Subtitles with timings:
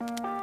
[0.00, 0.39] Thank you.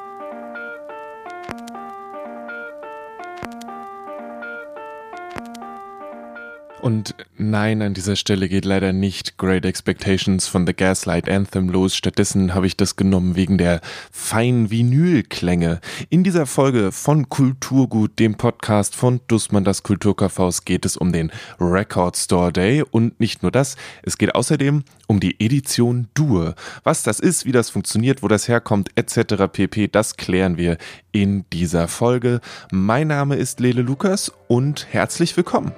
[6.87, 11.97] Und nein, an dieser Stelle geht leider nicht Great Expectations von The Gaslight Anthem los.
[11.97, 15.81] Stattdessen habe ich das genommen wegen der feinen Vinylklänge.
[16.09, 21.29] In dieser Folge von Kulturgut, dem Podcast von Dussmann das Kulturkaufhaus, geht es um den
[21.59, 22.85] Record Store Day.
[22.89, 26.55] Und nicht nur das, es geht außerdem um die Edition Dur.
[26.85, 29.51] Was das ist, wie das funktioniert, wo das herkommt, etc.
[29.51, 30.77] pp, das klären wir
[31.11, 32.39] in dieser Folge.
[32.71, 35.73] Mein Name ist Lele Lukas und herzlich willkommen.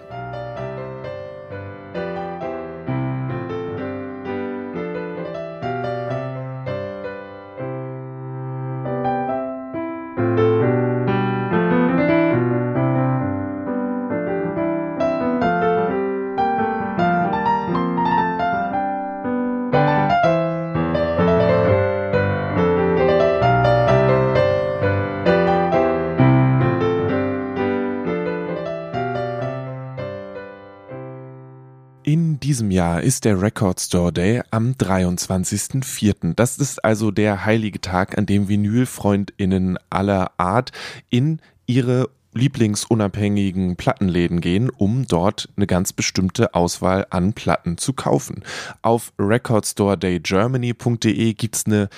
[32.15, 36.33] Diesem Jahr ist der Record Store Day am 23.04.
[36.33, 40.71] Das ist also der heilige Tag, an dem Vinylfreundinnen aller Art
[41.11, 48.44] in ihre lieblingsunabhängigen Plattenläden gehen, um dort eine ganz bestimmte Auswahl an Platten zu kaufen.
[48.81, 51.89] Auf recordstoredaygermany.de gibt es eine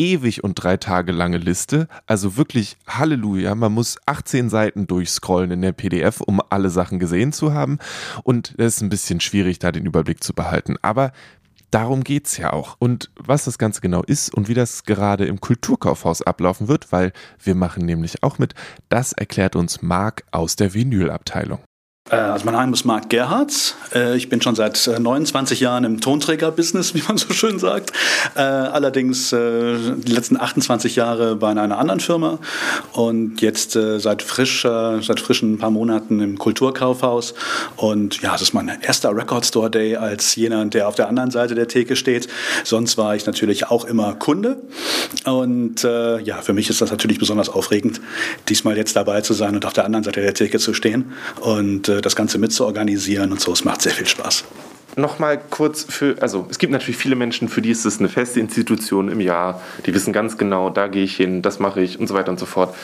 [0.00, 1.86] ewig und drei Tage lange Liste.
[2.06, 3.54] Also wirklich Halleluja.
[3.54, 7.78] Man muss 18 Seiten durchscrollen in der PDF, um alle Sachen gesehen zu haben.
[8.24, 10.76] Und es ist ein bisschen schwierig, da den Überblick zu behalten.
[10.82, 11.12] Aber
[11.70, 12.74] Darum geht's ja auch.
[12.80, 17.12] Und was das Ganze genau ist und wie das gerade im Kulturkaufhaus ablaufen wird, weil
[17.40, 18.54] wir machen nämlich auch mit,
[18.88, 21.60] das erklärt uns Marc aus der Vinylabteilung.
[22.10, 23.76] Äh, also mein Name ist Marc Gerhards.
[23.94, 27.92] Äh, ich bin schon seit 29 äh, Jahren im Tonträger-Business, wie man so schön sagt.
[28.34, 32.38] Allerdings die letzten 28 Jahre bei einer anderen Firma
[32.92, 37.34] und jetzt seit frisch, seit frischen paar Monaten im Kulturkaufhaus.
[37.76, 41.30] Und ja, es ist mein erster Record Store Day als jener, der auf der anderen
[41.30, 42.28] Seite der Theke steht.
[42.64, 44.58] Sonst war ich natürlich auch immer Kunde.
[45.24, 48.00] Und ja, für mich ist das natürlich besonders aufregend,
[48.48, 51.12] diesmal jetzt dabei zu sein und auf der anderen Seite der Theke zu stehen.
[51.40, 53.52] Und das Ganze mitzuorganisieren und so.
[53.52, 54.44] Es macht sehr viel Spaß.
[54.96, 58.40] Nochmal kurz für, also es gibt natürlich viele Menschen, für die ist es eine feste
[58.40, 59.60] Institution im Jahr.
[59.86, 62.40] Die wissen ganz genau, da gehe ich hin, das mache ich und so weiter und
[62.40, 62.74] so fort.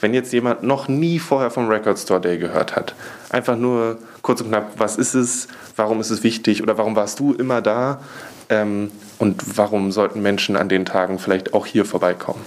[0.00, 2.94] Wenn jetzt jemand noch nie vorher vom Record Store Day gehört hat,
[3.28, 7.20] einfach nur kurz und knapp, was ist es, warum ist es wichtig oder warum warst
[7.20, 8.00] du immer da
[8.48, 12.40] ähm, und warum sollten Menschen an den Tagen vielleicht auch hier vorbeikommen?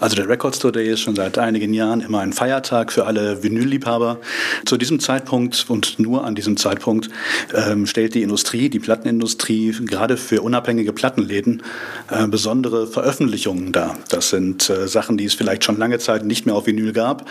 [0.00, 3.42] Also der Record Store Day ist schon seit einigen Jahren immer ein Feiertag für alle
[3.42, 4.18] Vinylliebhaber.
[4.64, 7.08] Zu diesem Zeitpunkt und nur an diesem Zeitpunkt
[7.54, 11.62] ähm, stellt die Industrie, die Plattenindustrie, gerade für unabhängige Plattenläden
[12.10, 13.96] äh, besondere Veröffentlichungen dar.
[14.08, 17.28] Das sind äh, Sachen, die es vielleicht schon lange Zeit nicht mehr auf Vinyl gab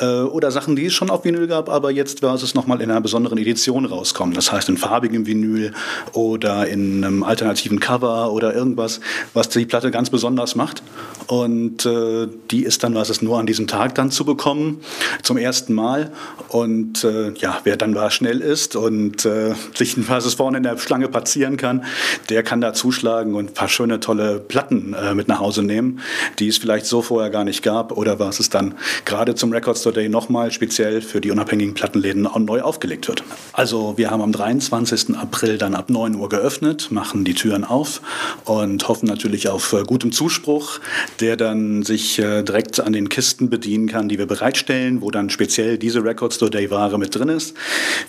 [0.00, 2.90] äh, oder Sachen, die es schon auf Vinyl gab, aber jetzt war es nochmal in
[2.90, 4.34] einer besonderen Edition rauskommen.
[4.34, 5.72] Das heißt in farbigem Vinyl
[6.12, 9.00] oder in einem alternativen Cover oder irgendwas,
[9.32, 10.82] was die Platte ganz besonders macht.
[11.26, 14.80] Und und äh, die ist dann, was es nur an diesem Tag dann zu bekommen,
[15.22, 16.12] zum ersten Mal.
[16.48, 20.62] Und äh, ja, wer dann war schnell ist und äh, sich was es vorne in
[20.62, 21.84] der Schlange passieren kann,
[22.28, 26.00] der kann da zuschlagen und ein paar schöne, tolle Platten äh, mit nach Hause nehmen,
[26.38, 28.74] die es vielleicht so vorher gar nicht gab oder was es dann
[29.04, 33.24] gerade zum Record Store Day nochmal speziell für die unabhängigen Plattenläden neu aufgelegt wird.
[33.52, 35.16] Also wir haben am 23.
[35.16, 38.00] April dann ab 9 Uhr geöffnet, machen die Türen auf
[38.44, 40.80] und hoffen natürlich auf äh, gutem Zuspruch,
[41.20, 45.30] der dann sich äh, direkt an den Kisten bedienen kann, die wir bereitstellen, wo dann
[45.30, 47.56] speziell diese Record Store Day Ware mit drin ist.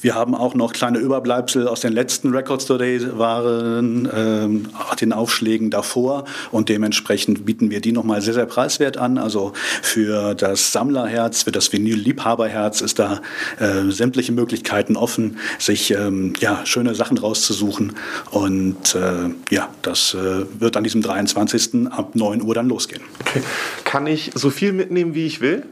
[0.02, 5.14] Wir haben auch noch kleine Überbleibsel aus den letzten Record Store Day Waren, äh, den
[5.14, 9.18] Aufschlägen davor und dementsprechend bieten wir die nochmal sehr, sehr preiswert an.
[9.18, 13.22] Also für das Sammlerherz, für das Vinyl-Liebhaberherz ist da
[13.60, 17.94] äh, sämtliche Möglichkeiten offen, sich ähm, ja, schöne Sachen rauszusuchen
[18.32, 21.92] und äh, ja, das äh, wird an diesem 23.
[21.92, 23.02] ab 9 Uhr dann losgehen.
[23.36, 23.46] Okay.
[23.84, 25.64] Kann ich so viel mitnehmen, wie ich will?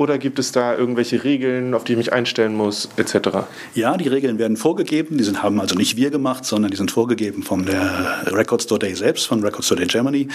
[0.00, 3.40] Oder gibt es da irgendwelche Regeln, auf die ich mich einstellen muss, etc.?
[3.74, 5.18] Ja, die Regeln werden vorgegeben.
[5.18, 8.78] Die sind, haben also nicht wir gemacht, sondern die sind vorgegeben von der Record Store
[8.78, 10.28] Day selbst, von Record Store Day Germany,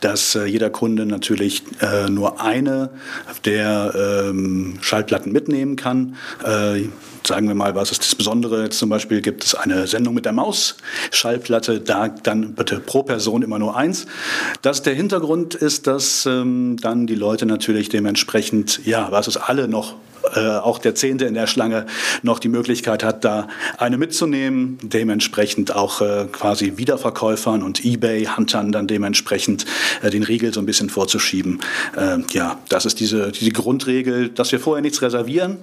[0.00, 2.88] dass äh, jeder Kunde natürlich äh, nur eine
[3.44, 6.16] der ähm, Schallplatten mitnehmen kann.
[6.42, 6.88] Äh,
[7.30, 8.70] sagen wir mal, was ist das Besondere?
[8.70, 10.74] Zum Beispiel gibt es eine Sendung mit der Maus,
[11.12, 14.06] Schallplatte, da dann bitte pro Person immer nur eins.
[14.62, 19.68] Das der Hintergrund ist, dass ähm, dann die Leute natürlich dementsprechend, ja, was es alle
[19.68, 19.94] noch
[20.34, 21.86] äh, auch der Zehnte in der Schlange
[22.22, 28.86] noch die Möglichkeit hat, da eine mitzunehmen, dementsprechend auch äh, quasi Wiederverkäufern und Ebay-Huntern dann
[28.86, 29.66] dementsprechend
[30.02, 31.60] äh, den Riegel so ein bisschen vorzuschieben.
[31.96, 35.58] Äh, ja, das ist diese, diese Grundregel, dass wir vorher nichts reservieren.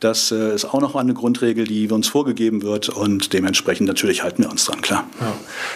[0.00, 4.42] Das äh, ist auch noch eine Grundregel, die uns vorgegeben wird und dementsprechend natürlich halten
[4.42, 5.06] wir uns dran, klar.
[5.20, 5.32] Ja.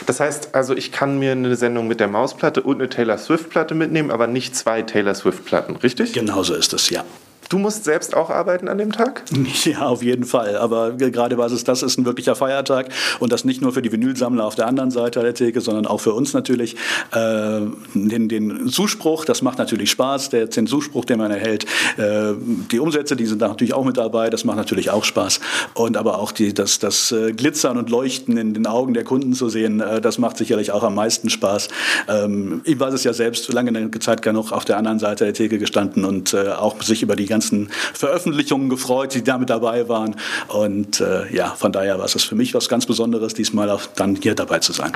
[0.06, 3.74] Das heißt also, ich kann mir eine Sendung mit der Mausplatte und eine Taylor Swift-Platte
[3.74, 6.12] mitnehmen, aber nicht zwei Taylor Swift-Platten, richtig?
[6.12, 7.04] Genauso ist es, ja.
[7.48, 9.24] Du musst selbst auch arbeiten an dem Tag?
[9.64, 10.56] Ja, auf jeden Fall.
[10.56, 13.90] Aber gerade was es das ist ein wirklicher Feiertag und das nicht nur für die
[13.90, 16.76] Vinylsammler auf der anderen Seite der Theke, sondern auch für uns natürlich.
[17.12, 17.60] Äh,
[17.94, 21.64] den, den Zuspruch, das macht natürlich Spaß, der, den Zuspruch, den man erhält.
[21.96, 22.34] Äh,
[22.70, 25.40] die Umsätze, die sind natürlich auch mit dabei, das macht natürlich auch Spaß.
[25.74, 29.32] Und aber auch die, das, das äh, Glitzern und Leuchten in den Augen der Kunden
[29.32, 31.68] zu sehen, äh, das macht sicherlich auch am meisten Spaß.
[32.08, 35.58] Ähm, ich weiß es ja selbst, lange Zeit genug auf der anderen Seite der Theke
[35.58, 40.16] gestanden und äh, auch sich über die ganze ganzen Veröffentlichungen gefreut, die damit dabei waren.
[40.48, 44.16] Und äh, ja, von daher war es für mich was ganz Besonderes, diesmal auch dann
[44.16, 44.92] hier dabei zu sein.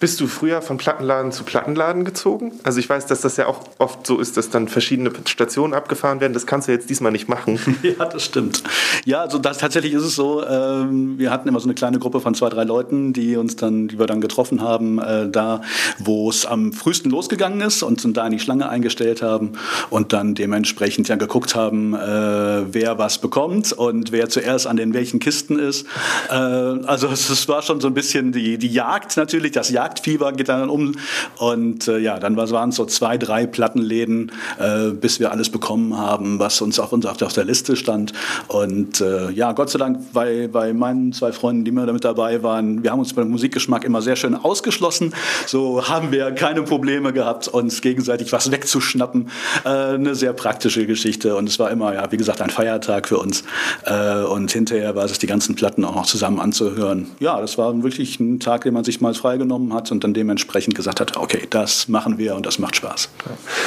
[0.00, 2.52] Bist du früher von Plattenladen zu Plattenladen gezogen?
[2.62, 6.22] Also ich weiß, dass das ja auch oft so ist, dass dann verschiedene Stationen abgefahren
[6.22, 6.32] werden.
[6.32, 7.60] Das kannst du jetzt diesmal nicht machen.
[7.82, 8.62] ja, das stimmt.
[9.04, 10.42] Ja, also das, tatsächlich ist es so.
[10.42, 13.88] Ähm, wir hatten immer so eine kleine Gruppe von zwei, drei Leuten, die uns dann,
[13.88, 15.60] die wir dann getroffen haben, äh, da,
[15.98, 19.52] wo es am frühesten losgegangen ist und uns da in die Schlange eingestellt haben
[19.90, 24.94] und dann dementsprechend ja geguckt haben, äh, wer was bekommt und wer zuerst an den
[24.94, 25.86] welchen Kisten ist.
[26.30, 30.32] Äh, also es war schon so ein bisschen die, die Jagd natürlich, das Jagd Jagdfieber
[30.32, 30.94] geht dann um.
[31.38, 35.96] Und äh, ja, dann waren es so zwei, drei Plattenläden, äh, bis wir alles bekommen
[35.96, 38.12] haben, was uns auf, uns auf der Liste stand.
[38.48, 42.42] Und äh, ja, Gott sei Dank bei, bei meinen zwei Freunden, die mir damit dabei
[42.42, 45.12] waren, wir haben uns beim Musikgeschmack immer sehr schön ausgeschlossen.
[45.46, 49.28] So haben wir keine Probleme gehabt, uns gegenseitig was wegzuschnappen.
[49.64, 51.36] Äh, eine sehr praktische Geschichte.
[51.36, 53.42] Und es war immer, ja, wie gesagt, ein Feiertag für uns.
[53.84, 57.08] Äh, und hinterher war es, die ganzen Platten auch noch zusammen anzuhören.
[57.18, 60.14] Ja, das war wirklich ein Tag, den man sich mal freigenommen hat hat und dann
[60.14, 63.08] dementsprechend gesagt hat, okay, das machen wir und das macht Spaß.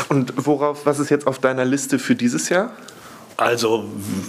[0.09, 2.71] Und worauf, was ist jetzt auf deiner Liste für dieses Jahr?
[3.37, 3.85] Also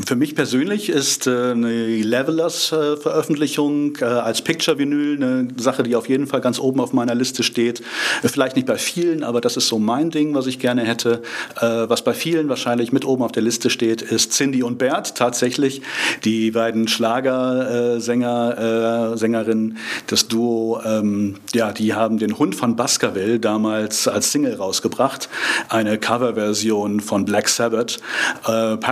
[0.07, 6.27] für mich persönlich ist äh, eine Levelers-Veröffentlichung äh, als Picture-Vinyl eine Sache, die auf jeden
[6.27, 7.83] Fall ganz oben auf meiner Liste steht.
[8.23, 11.21] Vielleicht nicht bei vielen, aber das ist so mein Ding, was ich gerne hätte.
[11.61, 15.17] Äh, was bei vielen wahrscheinlich mit oben auf der Liste steht, ist Cindy und Bert
[15.17, 15.83] tatsächlich.
[16.25, 19.77] Die beiden Schlagersänger, Sängerinnen,
[20.07, 25.29] das Duo, ähm, ja, die haben den Hund von Baskerville damals als Single rausgebracht.
[25.69, 28.01] Eine Coverversion von Black Sabbath.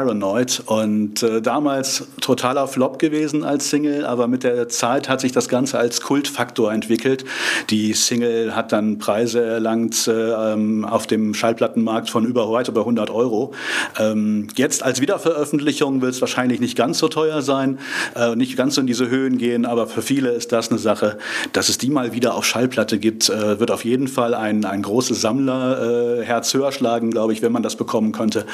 [0.03, 5.31] Paranoid und äh, damals totaler Flop gewesen als Single, aber mit der Zeit hat sich
[5.31, 7.25] das Ganze als Kultfaktor entwickelt.
[7.71, 12.81] Die Single hat dann Preise erlangt äh, ähm, auf dem Schallplattenmarkt von über weit über
[12.81, 13.55] 100 Euro.
[13.97, 17.79] Ähm, jetzt als Wiederveröffentlichung wird es wahrscheinlich nicht ganz so teuer sein,
[18.17, 21.17] äh, nicht ganz so in diese Höhen gehen, aber für viele ist das eine Sache,
[21.53, 24.83] dass es die mal wieder auf Schallplatte gibt, äh, wird auf jeden Fall ein, ein
[24.83, 28.47] großes Sammlerherz höher schlagen, glaube ich, wenn man das bekommen könnte.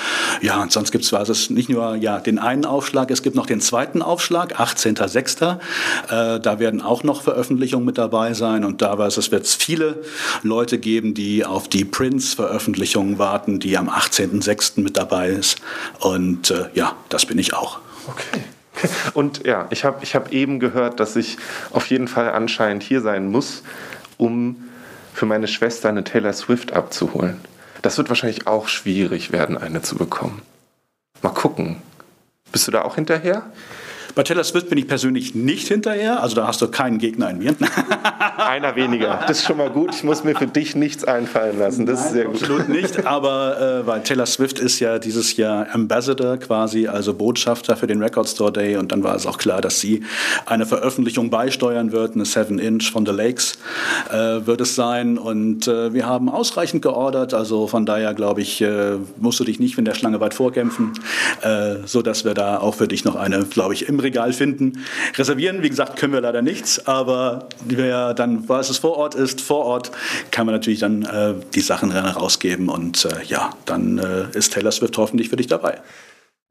[0.43, 3.37] Ja, und sonst gibt es was es nicht nur ja, den einen Aufschlag, es gibt
[3.37, 5.53] noch den zweiten Aufschlag, 18.06.
[5.55, 10.03] Äh, da werden auch noch Veröffentlichungen mit dabei sein und da wird es viele
[10.43, 14.81] Leute geben, die auf die Prince-Veröffentlichung warten, die am 18.06.
[14.81, 15.61] mit dabei ist.
[16.01, 17.79] Und äh, ja, das bin ich auch.
[18.09, 18.43] Okay.
[19.15, 21.37] Und ja, ich habe ich hab eben gehört, dass ich
[21.73, 23.63] auf jeden Fall anscheinend hier sein muss,
[24.17, 24.69] um
[25.13, 27.41] für meine Schwester eine Taylor Swift abzuholen.
[27.83, 30.43] Das wird wahrscheinlich auch schwierig werden, eine zu bekommen.
[31.23, 31.83] Mal gucken.
[32.53, 33.43] Bist du da auch hinterher?
[34.19, 37.39] Bei Taylor Swift bin ich persönlich nicht hinterher, also da hast du keinen Gegner in
[37.39, 37.55] mir.
[38.37, 39.21] Einer weniger.
[39.29, 39.95] Das ist schon mal gut.
[39.95, 41.87] Ich muss mir für dich nichts einfallen lassen.
[41.87, 42.35] Das Nein, ist sehr gut.
[42.43, 47.77] Absolut nicht, aber äh, weil Taylor Swift ist ja dieses Jahr Ambassador quasi, also Botschafter
[47.77, 50.03] für den Record Store Day und dann war es auch klar, dass sie
[50.47, 53.57] eine Veröffentlichung beisteuern wird, eine 7-Inch von The Lakes
[54.11, 58.61] äh, wird es sein und äh, wir haben ausreichend geordert, also von daher glaube ich,
[58.63, 60.95] äh, musst du dich nicht in der Schlange weit vorkämpfen,
[61.43, 64.85] äh, so dass wir da auch für dich noch eine, glaube ich, im Regal finden.
[65.17, 69.41] Reservieren, wie gesagt, können wir leider nichts, aber wer dann, was es vor Ort ist,
[69.41, 69.91] vor Ort
[70.31, 74.73] kann man natürlich dann äh, die Sachen rausgeben und äh, ja, dann äh, ist Taylor
[74.73, 75.81] Swift hoffentlich für dich dabei.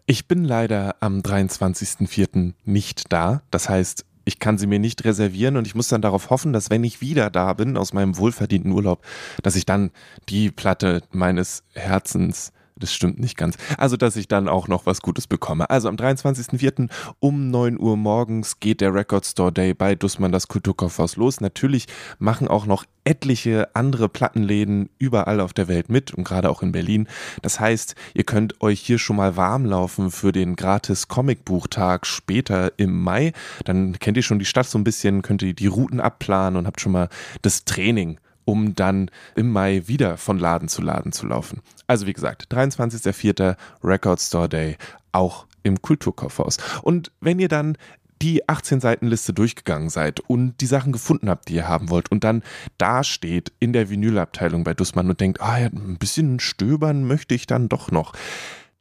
[0.06, 2.54] Ich bin leider am 23.04.
[2.64, 3.42] nicht da.
[3.52, 6.70] Das heißt, ich kann sie mir nicht reservieren und ich muss dann darauf hoffen, dass
[6.70, 9.04] wenn ich wieder da bin aus meinem wohlverdienten Urlaub,
[9.42, 9.92] dass ich dann
[10.30, 13.58] die Platte meines Herzens das stimmt nicht ganz.
[13.78, 15.70] Also, dass ich dann auch noch was Gutes bekomme.
[15.70, 16.90] Also am 23.04.
[17.20, 21.42] um 9 Uhr morgens geht der Record Store Day bei Dussmann das Kulturkaufhaus los.
[21.42, 21.88] Natürlich
[22.20, 26.74] machen auch noch etliche andere Plattenläden überall auf der Welt mit und gerade auch in
[26.74, 27.08] Berlin.
[27.42, 32.74] Das heißt, ihr könnt euch hier schon mal warm laufen für den gratis Comicbuchtag später
[32.78, 33.32] im Mai.
[33.64, 36.68] Dann kennt ihr schon die Stadt so ein bisschen, könnt ihr die Routen abplanen und
[36.68, 37.10] habt schon mal
[37.42, 41.62] das Training um dann im Mai wieder von Laden zu Laden zu laufen.
[41.86, 43.58] Also wie gesagt, 23.04.
[43.84, 44.78] Record Store Day,
[45.12, 46.58] auch im Kulturkaufhaus.
[46.82, 47.78] Und wenn ihr dann
[48.22, 52.10] die 18 Seiten Liste durchgegangen seid und die Sachen gefunden habt, die ihr haben wollt
[52.10, 52.42] und dann
[52.78, 57.36] da steht in der Vinylabteilung bei Dussmann und denkt, ah ja, ein bisschen stöbern möchte
[57.36, 58.14] ich dann doch noch,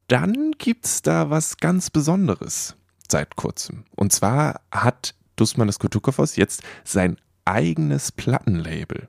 [0.06, 2.76] dann gibt's da was ganz Besonderes
[3.10, 3.84] seit kurzem.
[3.96, 9.08] Und zwar hat Dussmann das Kulturkaufhaus jetzt sein eigenes Plattenlabel.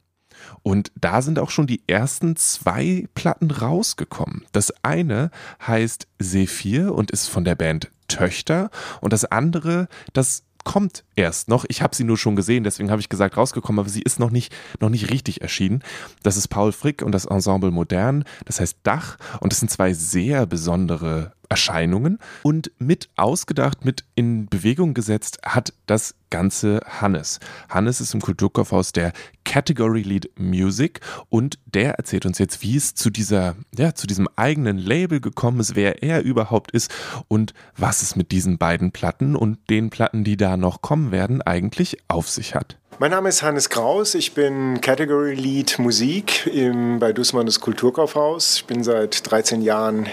[0.63, 4.45] Und da sind auch schon die ersten zwei Platten rausgekommen.
[4.51, 5.31] Das eine
[5.65, 8.69] heißt Sephir und ist von der Band Töchter.
[9.01, 11.63] Und das andere, das kommt erst noch.
[11.69, 14.31] Ich habe sie nur schon gesehen, deswegen habe ich gesagt rausgekommen, aber sie ist noch
[14.31, 15.81] nicht, noch nicht richtig erschienen.
[16.23, 19.17] Das ist Paul Frick und das Ensemble Modern, das heißt Dach.
[19.39, 25.73] Und das sind zwei sehr besondere Erscheinungen und mit ausgedacht, mit in Bewegung gesetzt hat
[25.85, 27.39] das Ganze Hannes.
[27.69, 29.13] Hannes ist im Kulturkaufhaus der
[29.45, 30.99] Category Lead Music
[31.29, 35.61] und der erzählt uns jetzt, wie es zu dieser, ja, zu diesem eigenen Label gekommen
[35.61, 36.93] ist, wer er überhaupt ist
[37.29, 41.41] und was es mit diesen beiden Platten und den Platten, die da noch kommen werden,
[41.41, 42.77] eigentlich auf sich hat.
[42.99, 48.57] Mein Name ist Hannes Kraus, ich bin Category Lead Musik im, bei Dussmann Kulturkaufhaus.
[48.57, 50.07] Ich bin seit 13 Jahren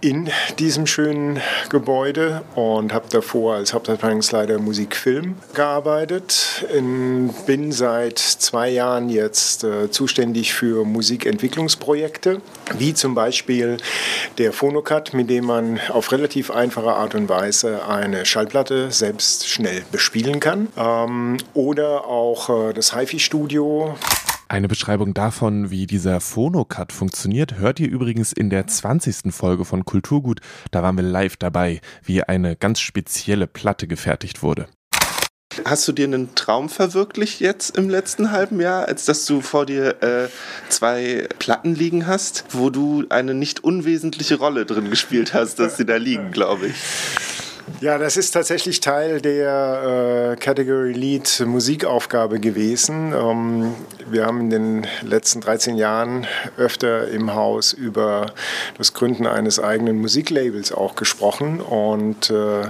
[0.00, 1.40] in diesem schönen
[1.70, 6.66] Gebäude und habe davor als Hauptabteilungsleiter Musikfilm gearbeitet.
[6.74, 12.40] In, bin seit zwei Jahren jetzt äh, zuständig für Musikentwicklungsprojekte,
[12.76, 13.78] wie zum Beispiel
[14.38, 19.82] der Phonocut, mit dem man auf relativ einfache Art und Weise eine Schallplatte selbst schnell
[19.90, 20.68] bespielen kann.
[20.76, 23.96] Ähm, oder auch äh, das HiFi-Studio.
[24.50, 29.30] Eine Beschreibung davon, wie dieser Phonocut funktioniert, hört ihr übrigens in der 20.
[29.30, 30.40] Folge von Kulturgut.
[30.70, 34.66] Da waren wir live dabei, wie eine ganz spezielle Platte gefertigt wurde.
[35.66, 39.66] Hast du dir einen Traum verwirklicht jetzt im letzten halben Jahr, als dass du vor
[39.66, 40.28] dir äh,
[40.70, 45.84] zwei Platten liegen hast, wo du eine nicht unwesentliche Rolle drin gespielt hast, dass sie
[45.84, 47.47] da liegen, glaube ich?
[47.80, 53.12] Ja, das ist tatsächlich Teil der äh, Category Lead Musikaufgabe gewesen.
[53.12, 53.74] Ähm,
[54.10, 58.26] wir haben in den letzten 13 Jahren öfter im Haus über
[58.76, 62.68] das Gründen eines eigenen Musiklabels auch gesprochen und äh,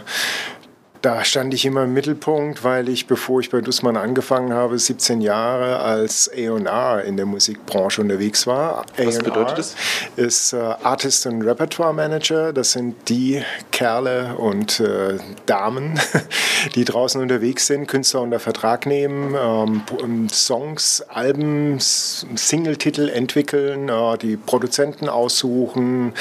[1.03, 5.21] da stand ich immer im Mittelpunkt, weil ich, bevor ich bei Dussmann angefangen habe, 17
[5.21, 8.85] Jahre als A&R in der Musikbranche unterwegs war.
[8.97, 9.77] Was bedeutet das?
[10.17, 12.53] Ist äh, Artist und Repertoire Manager.
[12.53, 16.01] Das sind die Kerle und äh, Damen,
[16.75, 24.37] die draußen unterwegs sind, Künstler unter Vertrag nehmen, ähm, Songs, Alben, Singletitel entwickeln, äh, die
[24.37, 26.13] Produzenten aussuchen,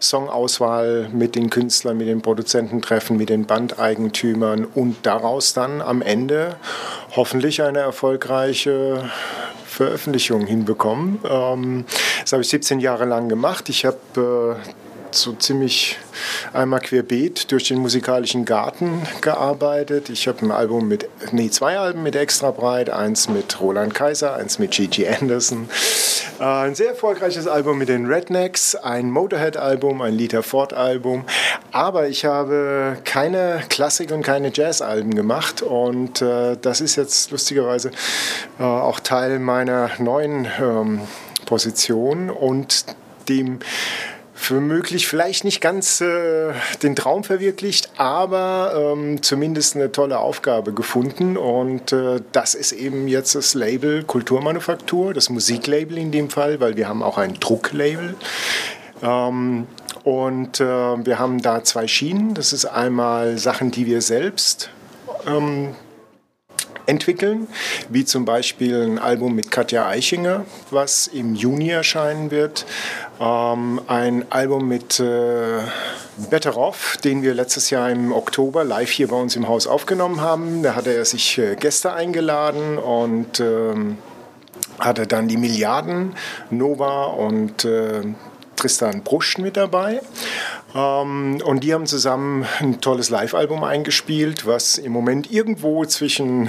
[0.00, 5.80] Songauswahl mit den Künstlern, mit den Produzenten treffen, mit den Bandeigentümern Eigentümern und daraus dann
[5.80, 6.56] am Ende
[7.14, 9.10] hoffentlich eine erfolgreiche
[9.66, 11.20] Veröffentlichung hinbekommen.
[11.28, 11.84] Ähm,
[12.22, 13.68] das habe ich 17 Jahre lang gemacht.
[13.68, 14.56] Ich habe
[15.14, 15.98] so ziemlich
[16.52, 20.10] einmal querbeet durch den musikalischen Garten gearbeitet.
[20.10, 24.34] Ich habe ein Album mit, nee, zwei Alben mit Extra Breit, eins mit Roland Kaiser,
[24.34, 25.68] eins mit Gigi Anderson.
[26.40, 31.24] Äh, ein sehr erfolgreiches Album mit den Rednecks, ein Motorhead-Album, ein Lita Ford-Album.
[31.72, 37.90] Aber ich habe keine Klassik- und keine Jazz-Alben gemacht und äh, das ist jetzt lustigerweise
[38.58, 41.00] äh, auch Teil meiner neuen ähm,
[41.46, 42.84] Position und
[43.28, 43.60] dem
[44.34, 50.72] für möglich vielleicht nicht ganz äh, den Traum verwirklicht, aber ähm, zumindest eine tolle Aufgabe
[50.72, 51.36] gefunden.
[51.36, 56.76] Und äh, das ist eben jetzt das Label Kulturmanufaktur, das Musiklabel in dem Fall, weil
[56.76, 58.16] wir haben auch ein Drucklabel.
[59.02, 59.66] Ähm,
[60.02, 62.34] und äh, wir haben da zwei Schienen.
[62.34, 64.68] Das ist einmal Sachen, die wir selbst
[65.26, 65.74] ähm,
[66.86, 67.48] entwickeln,
[67.88, 72.66] wie zum Beispiel ein Album mit Katja Eichinger, was im Juni erscheinen wird.
[73.20, 75.60] Ähm, ein Album mit äh,
[76.30, 80.20] Better Off, den wir letztes Jahr im Oktober live hier bei uns im Haus aufgenommen
[80.20, 80.62] haben.
[80.62, 83.98] Da hatte er sich äh, Gäste eingeladen und ähm,
[84.78, 86.14] hatte dann die Milliarden
[86.50, 88.02] Nova und äh,
[88.64, 90.00] Tristan Brusch mit dabei.
[90.74, 96.48] Ähm, und die haben zusammen ein tolles Live-Album eingespielt, was im Moment irgendwo zwischen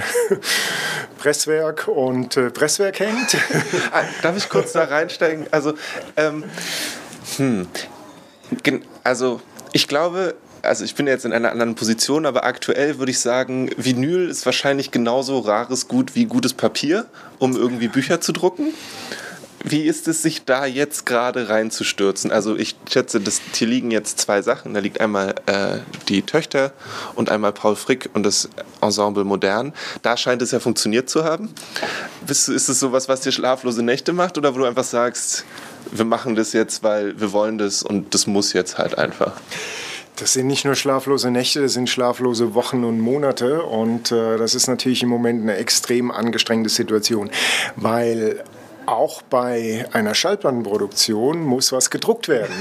[1.18, 3.36] Presswerk und äh, Presswerk hängt.
[3.92, 5.46] Ah, darf ich kurz da reinsteigen?
[5.50, 5.74] Also,
[6.16, 6.44] ähm,
[7.36, 7.68] hm.
[9.04, 9.42] Also
[9.72, 13.70] ich glaube, also ich bin jetzt in einer anderen Position, aber aktuell würde ich sagen,
[13.76, 17.04] Vinyl ist wahrscheinlich genauso rares Gut wie gutes Papier,
[17.38, 18.72] um irgendwie Bücher zu drucken.
[19.64, 22.30] Wie ist es, sich da jetzt gerade reinzustürzen?
[22.30, 24.74] Also ich schätze, das, hier liegen jetzt zwei Sachen.
[24.74, 26.72] Da liegt einmal äh, die Töchter
[27.14, 28.48] und einmal Paul Frick und das
[28.80, 29.72] Ensemble Modern.
[30.02, 31.52] Da scheint es ja funktioniert zu haben.
[32.28, 35.44] Ist es sowas, was dir schlaflose Nächte macht oder wo du einfach sagst,
[35.90, 39.32] wir machen das jetzt, weil wir wollen das und das muss jetzt halt einfach?
[40.16, 43.62] Das sind nicht nur schlaflose Nächte, das sind schlaflose Wochen und Monate.
[43.62, 47.30] Und äh, das ist natürlich im Moment eine extrem angestrengte Situation,
[47.76, 48.42] weil
[48.86, 52.54] auch bei einer Schallplattenproduktion muss was gedruckt werden.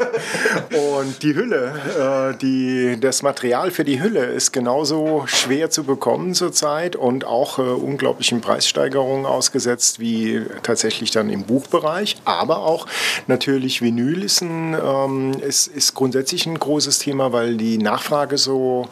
[0.98, 6.34] und die Hülle, äh, die, das Material für die Hülle ist genauso schwer zu bekommen
[6.34, 12.16] zurzeit und auch äh, unglaublichen Preissteigerungen ausgesetzt wie tatsächlich dann im Buchbereich.
[12.24, 12.86] Aber auch
[13.26, 18.88] natürlich Vinyl ist, ein, ähm, ist, ist grundsätzlich ein großes Thema, weil die Nachfrage so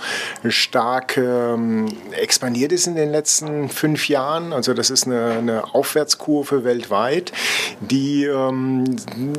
[0.49, 4.53] stark ähm, expandiert ist in den letzten fünf Jahren.
[4.53, 7.33] Also das ist eine, eine Aufwärtskurve weltweit,
[7.81, 8.85] die ähm,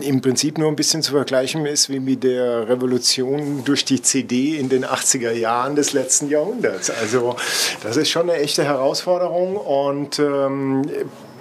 [0.01, 4.57] im Prinzip nur ein bisschen zu vergleichen ist wie mit der Revolution durch die CD
[4.57, 6.89] in den 80er Jahren des letzten Jahrhunderts.
[6.89, 7.35] Also
[7.83, 10.83] das ist schon eine echte Herausforderung und ähm,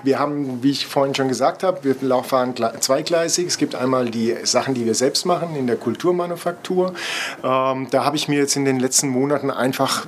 [0.02, 3.46] wir haben, wie ich vorhin schon gesagt habe, wir fahren zweigleisig.
[3.46, 6.94] Es gibt einmal die Sachen, die wir selbst machen in der Kulturmanufaktur.
[7.42, 10.06] Ähm, da habe ich mir jetzt in den letzten Monaten einfach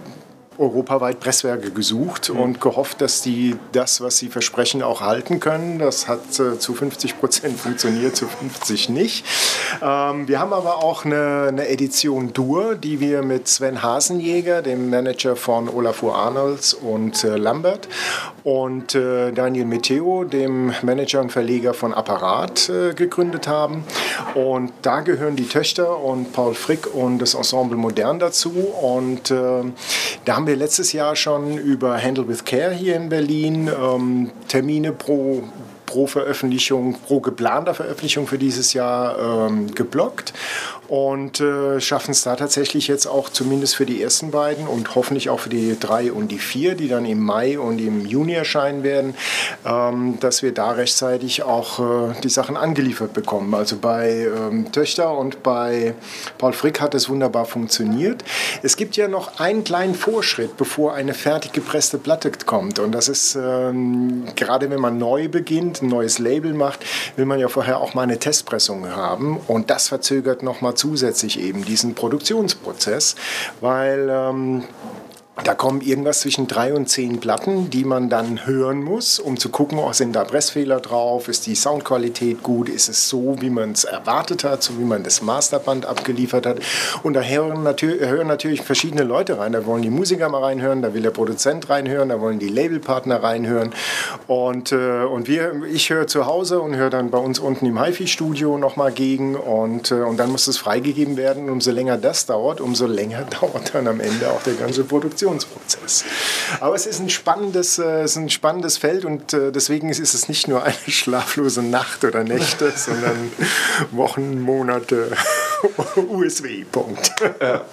[0.59, 2.41] europaweit Presswerke gesucht mhm.
[2.41, 5.79] und gehofft, dass die das, was sie versprechen, auch halten können.
[5.79, 9.25] Das hat äh, zu 50 Prozent funktioniert, zu 50 nicht.
[9.83, 14.91] Ähm, wir haben aber auch eine, eine, Edition Dur, die wir mit Sven Hasenjäger, dem
[14.91, 17.89] Manager von Olafur Arnolds und äh, Lambert,
[18.45, 23.85] und äh, Daniel Meteo, dem Manager und Verleger von Apparat, äh, gegründet haben.
[24.35, 28.51] Und da gehören die Töchter und Paul Frick und das Ensemble Modern dazu.
[28.51, 29.63] Und äh,
[30.25, 34.93] da haben wir letztes Jahr schon über Handle with Care hier in Berlin ähm, Termine
[34.93, 35.43] pro
[35.93, 40.33] pro Veröffentlichung, pro geplanter Veröffentlichung für dieses Jahr ähm, geblockt
[40.89, 45.31] und äh, schaffen es da tatsächlich jetzt auch zumindest für die ersten beiden und hoffentlich
[45.31, 48.83] auch für die drei und die vier, die dann im Mai und im Juni erscheinen
[48.83, 49.15] werden,
[49.65, 53.55] ähm, dass wir da rechtzeitig auch äh, die Sachen angeliefert bekommen.
[53.55, 55.95] Also bei ähm, Töchter und bei
[56.39, 58.25] Paul Frick hat es wunderbar funktioniert.
[58.63, 63.09] Es gibt ja noch einen kleinen Vorschritt, bevor eine fertig gepresste Platte kommt und das
[63.09, 66.81] ist ähm, gerade wenn man neu beginnt, ein neues Label macht,
[67.17, 71.65] will man ja vorher auch mal eine Testpressung haben und das verzögert nochmal zusätzlich eben
[71.65, 73.17] diesen Produktionsprozess,
[73.61, 74.65] weil ähm,
[75.45, 79.49] da kommen irgendwas zwischen drei und zehn Platten, die man dann hören muss, um zu
[79.49, 83.73] gucken, oh, sind da Pressfehler drauf, ist die Soundqualität gut, ist es so, wie man
[83.73, 86.59] es erwartet hat, so wie man das Masterband abgeliefert hat.
[87.03, 89.53] Und da hören, natür hören natürlich verschiedene Leute rein.
[89.53, 93.23] Da wollen die Musiker mal reinhören, da will der Produzent reinhören, da wollen die Labelpartner
[93.23, 93.73] reinhören.
[94.27, 97.83] Und, äh, und wir, ich höre zu Hause und höre dann bei uns unten im
[97.83, 101.49] HiFi-Studio nochmal gegen und, äh, und dann muss es freigegeben werden.
[101.49, 105.22] Umso länger das dauert, umso länger dauert dann am Ende auch der ganze Produktion.
[105.23, 106.05] Produktionsprozess.
[106.61, 110.29] Aber es ist ein spannendes, äh, ist ein spannendes Feld und äh, deswegen ist es
[110.29, 113.31] nicht nur eine schlaflose Nacht oder Nächte, sondern
[113.93, 115.13] Wochen, Monate,
[115.97, 117.13] USW, Punkt.
[117.41, 117.65] Ja.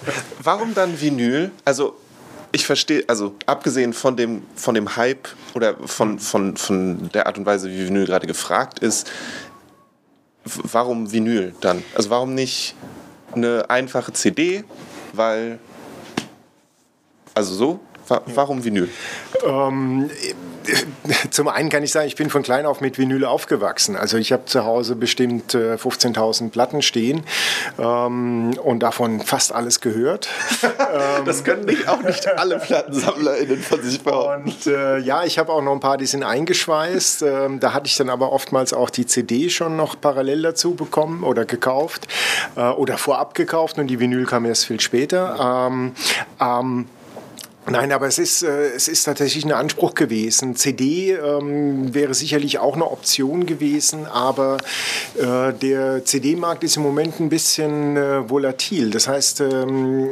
[0.42, 1.50] Warum dann Vinyl?
[1.64, 1.96] Also
[2.52, 7.38] ich verstehe, also abgesehen von dem, von dem Hype oder von, von, von der Art
[7.38, 9.10] und Weise, wie Vinyl gerade gefragt ist,
[10.44, 11.82] warum Vinyl dann?
[11.94, 12.74] Also warum nicht
[13.32, 14.64] eine einfache CD?
[15.12, 15.58] Weil
[17.34, 17.80] also so?
[18.26, 18.88] Warum Vinyl?
[19.46, 20.10] Ähm,
[21.30, 23.96] zum einen kann ich sagen, ich bin von klein auf mit Vinyl aufgewachsen.
[23.96, 27.22] Also ich habe zu Hause bestimmt 15.000 äh, Platten stehen
[27.78, 30.28] ähm, und davon fast alles gehört.
[31.24, 34.44] das können nicht, auch nicht alle PlattensammlerInnen von sich behaupten.
[34.44, 37.22] Und äh, ja, ich habe auch noch ein paar, die sind eingeschweißt.
[37.22, 41.22] Ähm, da hatte ich dann aber oftmals auch die CD schon noch parallel dazu bekommen
[41.22, 42.08] oder gekauft
[42.56, 45.68] äh, oder vorab gekauft und die Vinyl kam erst viel später.
[45.70, 45.92] Ähm,
[46.40, 46.86] ähm,
[47.66, 50.56] Nein, aber es ist, äh, es ist tatsächlich ein Anspruch gewesen.
[50.56, 54.56] CD ähm, wäre sicherlich auch eine Option gewesen, aber
[55.18, 58.90] äh, der CD-Markt ist im Moment ein bisschen äh, volatil.
[58.90, 60.10] Das heißt, ähm,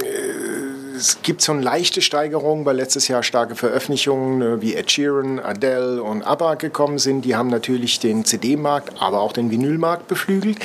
[0.98, 5.38] es gibt so eine leichte Steigerung, weil letztes Jahr starke Veröffentlichungen äh, wie Ed Sheeran,
[5.38, 7.24] Adele und ABBA gekommen sind.
[7.24, 10.58] Die haben natürlich den CD-Markt, aber auch den Vinylmarkt beflügelt.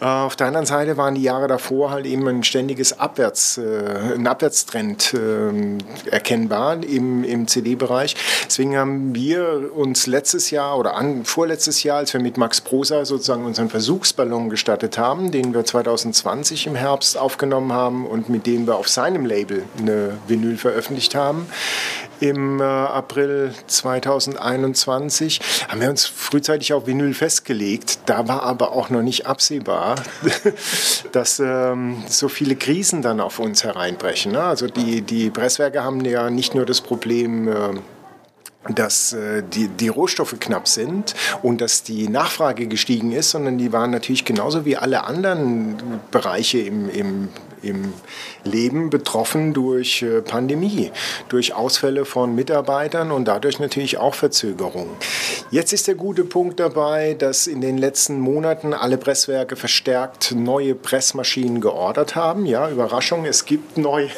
[0.00, 4.14] Äh, auf der anderen Seite waren die Jahre davor halt eben ein ständiges Abwärts, äh,
[4.16, 8.16] ein Abwärtstrend äh, erkennbar im, im CD-Bereich.
[8.46, 13.04] Deswegen haben wir uns letztes Jahr oder an, vorletztes Jahr, als wir mit Max Prosa
[13.04, 18.66] sozusagen unseren Versuchsballon gestartet haben, den wir 2020 im Herbst aufgenommen haben und mit dem
[18.66, 21.46] wir auf seinem Label eine Vinyl veröffentlicht haben,
[22.20, 28.00] im äh, April 2021 haben wir uns frühzeitig auf Vinyl festgelegt.
[28.06, 29.96] Da war aber auch noch nicht absehbar,
[31.12, 34.32] dass ähm, so viele Krisen dann auf uns hereinbrechen.
[34.32, 34.42] Ne?
[34.42, 37.54] Also die, die Presswerke haben ja nicht nur das Problem, äh,
[38.74, 43.72] dass äh, die, die Rohstoffe knapp sind und dass die Nachfrage gestiegen ist, sondern die
[43.72, 47.28] waren natürlich genauso wie alle anderen Bereiche im, im
[47.62, 47.92] im
[48.44, 50.90] Leben betroffen durch äh, Pandemie,
[51.28, 54.94] durch Ausfälle von Mitarbeitern und dadurch natürlich auch Verzögerungen.
[55.50, 60.74] Jetzt ist der gute Punkt dabei, dass in den letzten Monaten alle Presswerke verstärkt neue
[60.74, 62.46] Pressmaschinen geordert haben.
[62.46, 64.08] Ja, Überraschung, es gibt neue.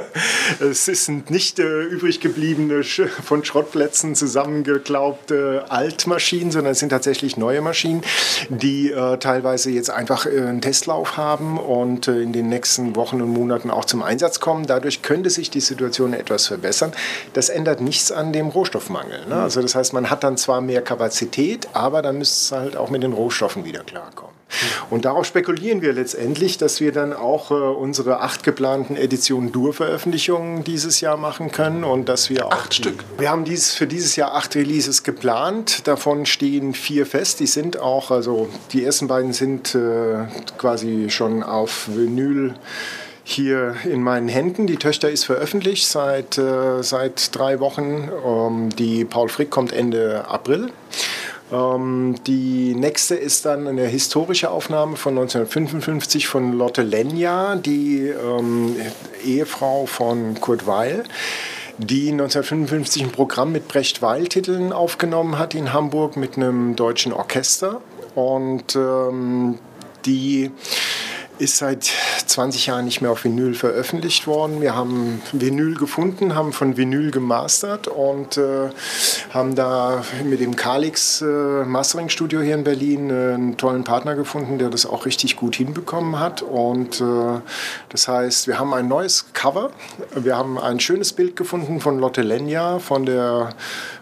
[0.60, 7.60] es sind nicht äh, übrig gebliebene von Schrottplätzen zusammengeklaubte Altmaschinen, sondern es sind tatsächlich neue
[7.60, 8.02] Maschinen,
[8.48, 12.96] die äh, teilweise jetzt einfach äh, einen Testlauf haben und äh, in den nächsten nächsten
[12.96, 14.66] Wochen und Monaten auch zum Einsatz kommen.
[14.66, 16.92] Dadurch könnte sich die Situation etwas verbessern.
[17.32, 19.26] Das ändert nichts an dem Rohstoffmangel.
[19.26, 19.34] Ne?
[19.34, 22.90] Also das heißt, man hat dann zwar mehr Kapazität, aber dann müsste es halt auch
[22.90, 24.37] mit den Rohstoffen wieder klarkommen.
[24.90, 30.64] Und darauf spekulieren wir letztendlich, dass wir dann auch äh, unsere acht geplanten Edition Dur-Veröffentlichungen
[30.64, 33.04] dieses Jahr machen können und dass wir auch acht die, Stück.
[33.18, 35.86] Wir haben dies, für dieses Jahr acht Releases geplant.
[35.86, 37.40] Davon stehen vier fest.
[37.40, 42.54] Die sind auch, also die ersten beiden sind äh, quasi schon auf Vinyl
[43.24, 44.66] hier in meinen Händen.
[44.66, 48.08] Die Töchter ist veröffentlicht seit, äh, seit drei Wochen.
[48.24, 50.70] Ähm, die Paul Frick kommt Ende April.
[51.52, 58.76] Ähm, die nächste ist dann eine historische Aufnahme von 1955 von Lotte Lenja, die ähm,
[59.24, 61.04] Ehefrau von Kurt Weil
[61.78, 67.80] die 1955 ein Programm mit Brecht Weil-Titeln aufgenommen hat in Hamburg mit einem deutschen Orchester.
[68.16, 69.58] Und ähm,
[70.04, 70.50] die
[71.38, 74.60] ist seit 20 Jahren nicht mehr auf Vinyl veröffentlicht worden.
[74.60, 78.70] Wir haben Vinyl gefunden, haben von Vinyl gemastert und äh,
[79.30, 84.14] haben da mit dem Kalix äh, Mastering Studio hier in Berlin äh, einen tollen Partner
[84.14, 86.42] gefunden, der das auch richtig gut hinbekommen hat.
[86.42, 87.40] Und äh,
[87.88, 89.70] das heißt, wir haben ein neues Cover.
[90.14, 93.50] Wir haben ein schönes Bild gefunden von Lotte Lenja von der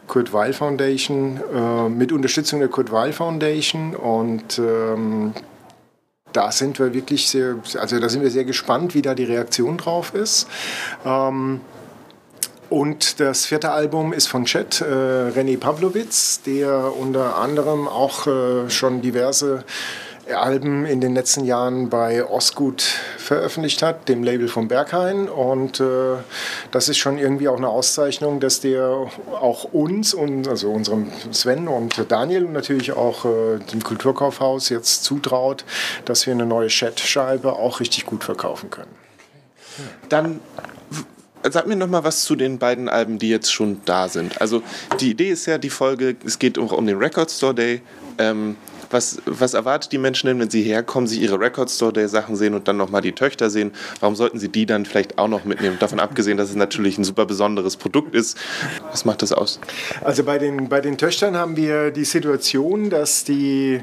[0.07, 5.35] Kurt Weil Foundation äh, mit Unterstützung der Kurt Weil Foundation und ähm,
[6.37, 9.79] da sind wir wirklich sehr, also da sind wir sehr gespannt, wie da die Reaktion
[9.79, 10.47] drauf ist.
[11.05, 11.61] Ähm,
[12.69, 18.69] und das vierte Album ist von Chet, äh, René Pavlovitz, der unter anderem auch äh,
[18.71, 19.65] schon diverse
[20.35, 22.83] Alben in den letzten Jahren bei Osgut
[23.17, 25.29] veröffentlicht hat, dem Label von Berghain.
[25.29, 26.17] Und äh,
[26.71, 29.07] das ist schon irgendwie auch eine Auszeichnung, dass der
[29.41, 35.05] auch uns, und, also unserem Sven und Daniel und natürlich auch äh, dem Kulturkaufhaus jetzt
[35.05, 35.65] zutraut,
[36.05, 38.91] dass wir eine neue Chat-Scheibe auch richtig gut verkaufen können.
[40.09, 40.41] Dann
[41.51, 44.41] sag mir noch mal was zu den beiden Alben, die jetzt schon da sind.
[44.41, 44.63] Also
[45.01, 47.83] die Idee ist ja die Folge, es geht um, um den Record Store Day.
[48.19, 48.57] Ähm,
[48.91, 52.37] was, was erwartet die Menschen denn, wenn sie herkommen, sich ihre Record Store Day Sachen
[52.37, 53.73] sehen und dann nochmal die Töchter sehen?
[54.01, 55.77] Warum sollten sie die dann vielleicht auch noch mitnehmen?
[55.79, 58.39] Davon abgesehen, dass es natürlich ein super besonderes Produkt ist.
[58.91, 59.61] Was macht das aus?
[60.03, 63.81] Also bei den, bei den Töchtern haben wir die Situation, dass die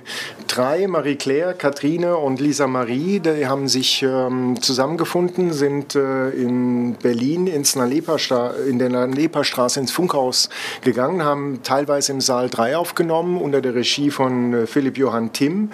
[0.48, 7.48] drei, Marie-Claire, Katrine und Lisa Marie, die haben sich ähm, zusammengefunden, sind äh, in Berlin
[7.48, 10.50] ins in der Nalepa-Straße ins Funkhaus
[10.82, 15.34] gegangen, haben teilweise im Saal 3 aufgenommen unter der Regie von äh, Philipp Philipp Johann
[15.34, 15.72] Timm,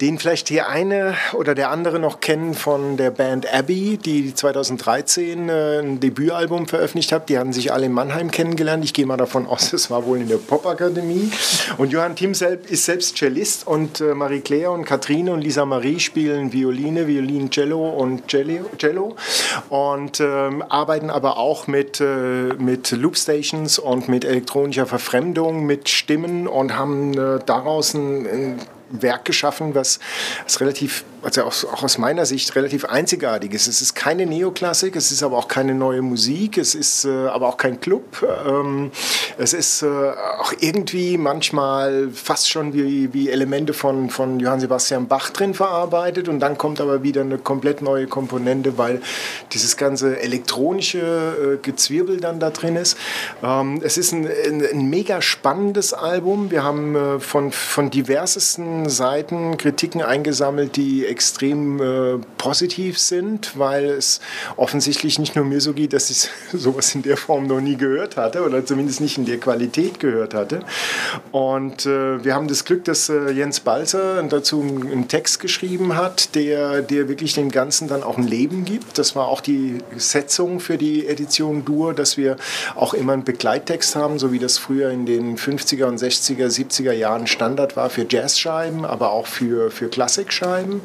[0.00, 5.48] den vielleicht hier eine oder der andere noch kennen von der Band Abbey, die 2013
[5.48, 7.28] äh, ein Debütalbum veröffentlicht hat.
[7.28, 8.84] Die hatten sich alle in Mannheim kennengelernt.
[8.84, 11.30] Ich gehe mal davon aus, es war wohl in der Popakademie.
[11.78, 16.52] Und Johann Timm ist selbst Cellist und äh, Marie-Claire und Katrine und Lisa Marie spielen
[16.52, 19.16] Violine, Violin, Cello und Cello
[19.70, 26.46] und ähm, arbeiten aber auch mit, äh, mit Loopstations und mit elektronischer Verfremdung, mit Stimmen
[26.46, 29.98] und haben äh, daraus ein, ein Werk geschaffen, was,
[30.44, 33.66] was relativ also auch aus meiner Sicht relativ einzigartig ist.
[33.66, 37.48] Es ist keine Neoklassik, es ist aber auch keine neue Musik, es ist äh, aber
[37.48, 38.24] auch kein Club.
[38.46, 38.92] Ähm,
[39.36, 45.08] es ist äh, auch irgendwie manchmal fast schon wie, wie Elemente von, von Johann Sebastian
[45.08, 49.02] Bach drin verarbeitet und dann kommt aber wieder eine komplett neue Komponente, weil
[49.52, 52.96] dieses ganze elektronische äh, Gezwirbel dann da drin ist.
[53.42, 56.52] Ähm, es ist ein, ein, mega spannendes Album.
[56.52, 64.20] Wir haben von, von diversesten Seiten Kritiken eingesammelt, die extrem äh, positiv sind, weil es
[64.58, 68.18] offensichtlich nicht nur mir so geht, dass ich sowas in der Form noch nie gehört
[68.18, 70.60] hatte oder zumindest nicht in der Qualität gehört hatte.
[71.32, 76.34] Und äh, wir haben das Glück, dass äh, Jens Balzer dazu einen Text geschrieben hat,
[76.34, 78.98] der, der wirklich dem Ganzen dann auch ein Leben gibt.
[78.98, 82.36] Das war auch die Setzung für die Edition Dur, dass wir
[82.74, 86.92] auch immer einen Begleittext haben, so wie das früher in den 50er und 60er, 70er
[86.92, 90.82] Jahren Standard war für Jazzscheiben, aber auch für, für Klassikscheiben.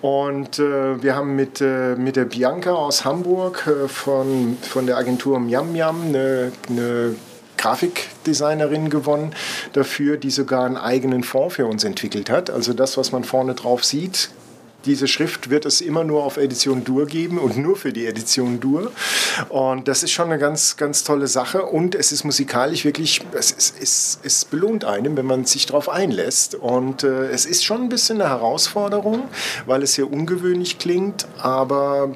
[0.00, 4.96] Und äh, wir haben mit, äh, mit der Bianca aus Hamburg äh, von, von der
[4.96, 7.16] Agentur Miam Miam eine, eine
[7.56, 9.34] Grafikdesignerin gewonnen
[9.72, 12.48] dafür, die sogar einen eigenen Fond für uns entwickelt hat.
[12.50, 14.30] Also das, was man vorne drauf sieht,
[14.84, 18.60] diese Schrift wird es immer nur auf Edition Dur geben und nur für die Edition
[18.60, 18.92] Dur.
[19.48, 21.62] Und das ist schon eine ganz, ganz tolle Sache.
[21.62, 25.88] Und es ist musikalisch wirklich, es, es, es, es belohnt einem, wenn man sich darauf
[25.88, 26.54] einlässt.
[26.54, 29.28] Und äh, es ist schon ein bisschen eine Herausforderung,
[29.66, 32.14] weil es sehr ungewöhnlich klingt, aber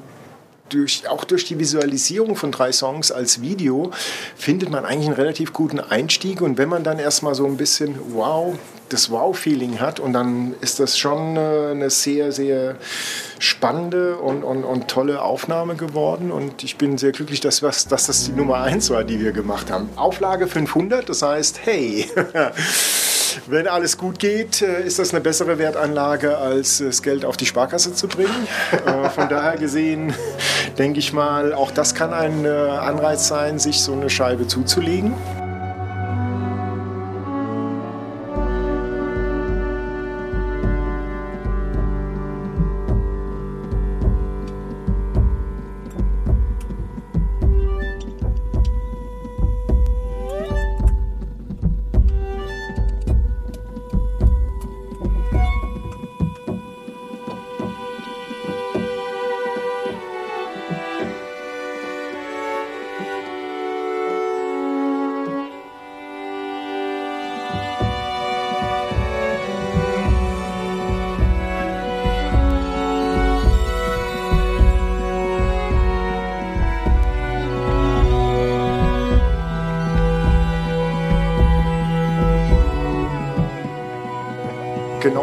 [0.69, 3.91] durch, auch durch die Visualisierung von drei Songs als Video
[4.37, 6.41] findet man eigentlich einen relativ guten Einstieg.
[6.41, 8.57] Und wenn man dann erstmal so ein bisschen Wow,
[8.93, 12.77] das Wow-Feeling hat, und dann ist das schon äh, eine sehr, sehr
[13.39, 16.31] spannende und, und, und tolle Aufnahme geworden.
[16.31, 19.33] Und ich bin sehr glücklich, dass, was, dass das die Nummer 1 war, die wir
[19.33, 19.89] gemacht haben.
[19.97, 22.07] Auflage 500, das heißt, hey.
[23.47, 27.47] Wenn alles gut geht, äh, ist das eine bessere Wertanlage, als das Geld auf die
[27.47, 28.47] Sparkasse zu bringen.
[28.85, 30.13] Äh, von daher gesehen,
[30.79, 35.15] denke ich mal, auch das kann ein Anreiz sein, sich so eine Scheibe zuzulegen.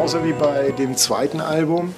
[0.09, 1.93] Genauso wie bei dem zweiten Album.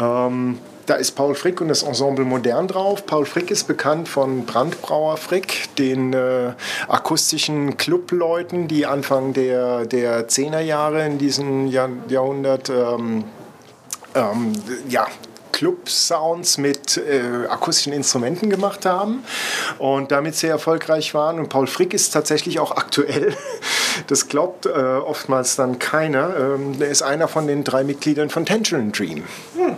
[0.00, 3.06] Ähm, da ist Paul Frick und das Ensemble Modern drauf.
[3.06, 6.52] Paul Frick ist bekannt von Brandbrauer Frick, den äh,
[6.88, 13.22] akustischen Clubleuten, die Anfang der, der 10er Jahre in diesem Jahr, Jahrhundert ähm,
[14.16, 14.52] ähm,
[14.88, 15.06] ja,
[15.54, 19.22] Club-Sounds mit äh, akustischen Instrumenten gemacht haben
[19.78, 21.38] und damit sehr erfolgreich waren.
[21.38, 23.34] Und Paul Frick ist tatsächlich auch aktuell.
[24.08, 26.36] Das glaubt äh, oftmals dann keiner.
[26.36, 29.22] Ähm, er ist einer von den drei Mitgliedern von Tangerine Dream.
[29.56, 29.76] Hm.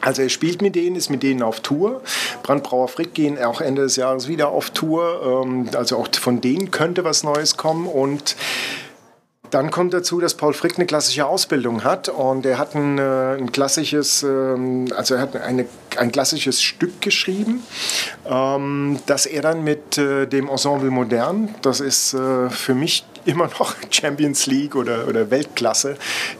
[0.00, 2.02] Also er spielt mit denen, ist mit denen auf Tour.
[2.42, 5.44] Brandbrauer Frick gehen auch Ende des Jahres wieder auf Tour.
[5.44, 7.86] Ähm, also auch von denen könnte was Neues kommen.
[7.86, 8.34] Und
[9.52, 13.36] dann kommt dazu, dass Paul Frick eine klassische Ausbildung hat und er hat ein, äh,
[13.36, 15.66] ein klassisches, ähm, also er hat eine,
[15.98, 17.62] ein klassisches Stück geschrieben,
[18.24, 23.44] ähm, das er dann mit äh, dem Ensemble Modern, das ist äh, für mich immer
[23.58, 25.96] noch Champions League oder, oder Weltklasse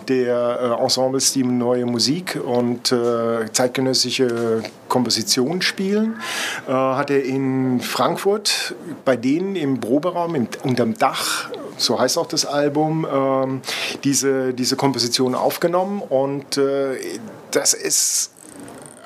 [0.08, 2.92] der Ensembles, die neue Musik und
[3.52, 6.16] zeitgenössische Komposition spielen,
[6.66, 13.06] hat er in Frankfurt bei denen im Proberaum unterm Dach so heißt auch das Album,
[13.10, 13.62] ähm,
[14.04, 16.02] diese, diese Komposition aufgenommen.
[16.02, 16.98] Und äh,
[17.50, 18.32] das ist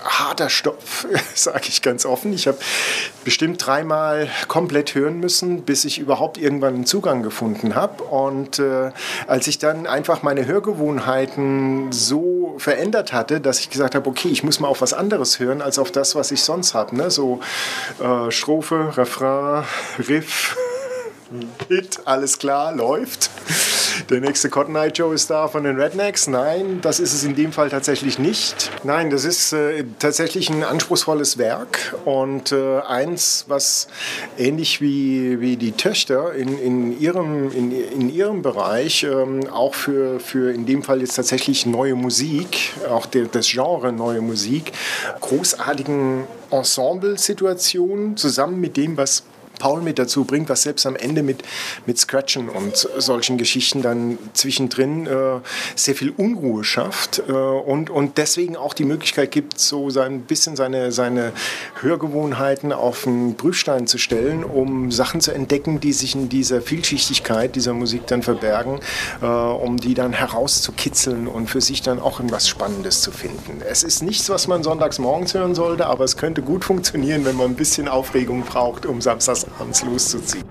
[0.07, 2.33] harter Stoff, sage ich ganz offen.
[2.33, 2.59] Ich habe
[3.25, 8.05] bestimmt dreimal komplett hören müssen, bis ich überhaupt irgendwann einen Zugang gefunden habe.
[8.05, 8.93] Und äh,
[9.27, 14.43] als ich dann einfach meine Hörgewohnheiten so verändert hatte, dass ich gesagt habe, okay, ich
[14.43, 16.97] muss mal auf was anderes hören als auf das, was ich sonst habe.
[16.97, 17.11] Ne?
[17.11, 17.41] So
[18.01, 19.65] äh, Strophe, Refrain,
[20.09, 20.57] Riff.
[21.69, 23.31] Hit, alles klar, läuft.
[24.11, 26.29] der nächste Cotton Eye Joe ist da von den Rednecks.
[26.29, 28.71] Nein, das ist es in dem Fall tatsächlich nicht.
[28.85, 33.89] Nein, das ist äh, tatsächlich ein anspruchsvolles Werk und äh, eins, was
[34.39, 40.21] ähnlich wie, wie die Töchter in, in, ihrem, in, in ihrem Bereich ähm, auch für,
[40.21, 44.73] für in dem Fall jetzt tatsächlich neue Musik, auch der, das Genre neue Musik,
[45.21, 49.25] großartigen Ensemble-Situationen zusammen mit dem, was
[49.59, 51.43] Paul mit dazu bringt, was selbst am Ende mit,
[51.87, 55.41] mit Scratchen und solchen Geschichten dann zwischendrin äh,
[55.75, 60.57] sehr viel Unruhe schafft äh, und, und deswegen auch die Möglichkeit gibt, so ein bisschen
[60.57, 61.33] seine, seine
[61.81, 67.57] Hörgewohnheiten auf den Prüfstein zu stellen, um Sachen zu entdecken, die sich in dieser Vielschichtigkeit
[67.57, 68.81] dieser Musik dann verbergen,
[69.23, 73.63] äh, um die dann herauszukitzeln und für sich dann auch irgendwas Spannendes zu finden.
[73.69, 77.37] Es ist nichts, was man sonntags morgens hören sollte, aber es könnte gut funktionieren, wenn
[77.37, 80.45] man ein bisschen Aufregung braucht, um samstags abends loszuziehen.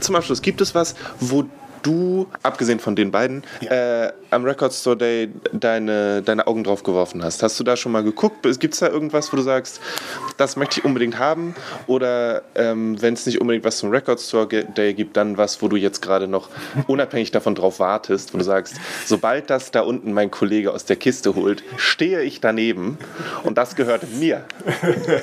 [0.00, 1.44] Zum Abschluss, gibt es was, wo
[1.82, 4.06] du, abgesehen von den beiden, ja.
[4.06, 7.42] äh, am Record Store Day deine, deine Augen drauf geworfen hast.
[7.42, 8.42] Hast du da schon mal geguckt?
[8.60, 9.80] Gibt es da irgendwas, wo du sagst,
[10.40, 11.54] das möchte ich unbedingt haben?
[11.86, 15.68] Oder ähm, wenn es nicht unbedingt was zum Record Store Day gibt, dann was, wo
[15.68, 16.48] du jetzt gerade noch
[16.86, 18.76] unabhängig davon drauf wartest, wo du sagst,
[19.06, 22.98] sobald das da unten mein Kollege aus der Kiste holt, stehe ich daneben
[23.44, 24.44] und das gehört mir.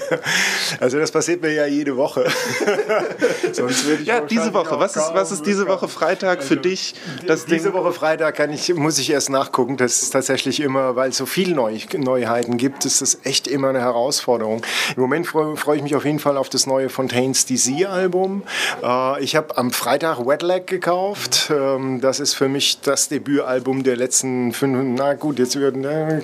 [0.80, 2.25] Also das passiert mir ja jede Woche.
[4.03, 4.80] ja, diese Woche.
[4.80, 6.95] Was ist, was ist diese Woche Freitag für also, dich?
[7.25, 7.73] Das diese Ding?
[7.73, 9.77] Woche Freitag kann ich, muss ich erst nachgucken.
[9.77, 13.69] Das ist tatsächlich immer, weil es so viele Neu Neuheiten gibt, ist das echt immer
[13.69, 14.62] eine Herausforderung.
[14.95, 18.43] Im Moment freue freu ich mich auf jeden Fall auf das neue Fontaines DC-Album.
[18.84, 21.50] Äh, ich habe am Freitag Wetlag gekauft.
[21.50, 25.00] Ähm, das ist für mich das Debütalbum der letzten fünf.
[25.00, 25.86] Na gut, jetzt würden.
[25.86, 26.20] Äh,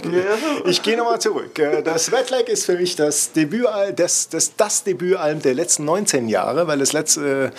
[0.65, 1.57] ich gehe nochmal zurück.
[1.59, 6.27] Äh, das Wetlag ist für mich das Debütalbum, das, das, das Debütalbum der letzten 19
[6.27, 7.53] Jahre, weil das letzte.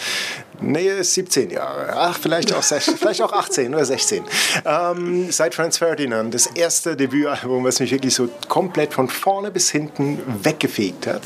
[0.61, 1.93] Nee, 17 Jahre.
[1.95, 2.63] Ach, vielleicht auch,
[2.99, 4.25] vielleicht auch 18 oder 16.
[4.65, 9.71] Ähm, seit Franz Ferdinand, das erste Debütalbum, was mich wirklich so komplett von vorne bis
[9.71, 11.23] hinten weggefegt hat.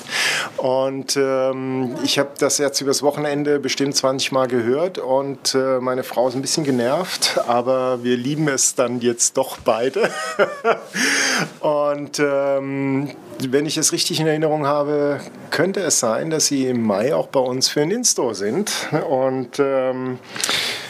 [0.57, 6.05] Und ähm, ich habe das jetzt übers Wochenende bestimmt 20 Mal gehört und äh, meine
[6.05, 10.11] Frau ist ein bisschen genervt, aber wir lieben es dann jetzt doch beide.
[11.61, 13.11] und ähm,
[13.51, 15.21] wenn ich es richtig in Erinnerung habe,
[15.51, 18.73] könnte es sein, dass sie im Mai auch bei uns für ein Instore sind.
[19.09, 20.19] Und ähm,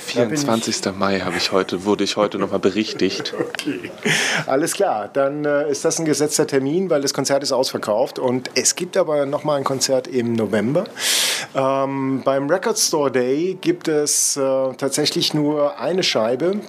[0.08, 0.94] 24.
[0.96, 3.34] Mai habe ich heute, wurde ich heute nochmal berichtigt.
[3.58, 3.90] Okay.
[4.46, 8.18] Alles klar, dann äh, ist das ein gesetzter Termin, weil das Konzert ist ausverkauft.
[8.18, 10.84] Und es gibt aber nochmal ein Konzert im November.
[11.54, 14.40] Ähm, beim Record Store Day gibt es äh,
[14.76, 16.60] tatsächlich nur eine Scheibe,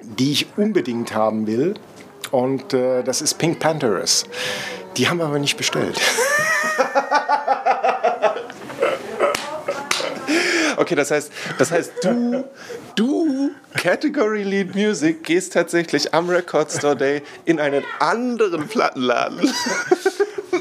[0.00, 1.74] die ich unbedingt haben will.
[2.30, 4.26] Und äh, das ist Pink Panthers.
[4.96, 6.00] Die haben aber nicht bestellt.
[10.78, 12.44] Okay, das heißt, das heißt, du,
[12.96, 19.50] du, Category Lead Music, gehst tatsächlich am Record Store Day in einen anderen Plattenladen